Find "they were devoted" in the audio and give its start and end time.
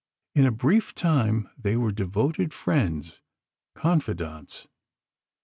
1.55-2.55